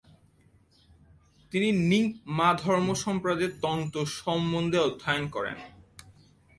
তিনি 1.51 1.69
র্ন্যিং-মা 1.71 2.49
ধর্মসম্প্রদায়ের 2.63 3.53
তন্ত্র 3.61 3.97
সম্বন্ধে 4.17 4.77
অধ্যয়ন 4.77 5.25
করেন। 5.29 5.57